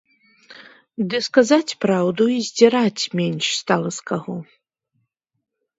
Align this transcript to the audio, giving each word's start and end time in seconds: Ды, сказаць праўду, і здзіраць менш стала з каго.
Ды, 1.11 1.17
сказаць 1.27 1.77
праўду, 1.85 2.23
і 2.37 2.41
здзіраць 2.49 3.03
менш 3.21 3.45
стала 3.61 3.89
з 4.01 4.11
каго. 4.13 4.35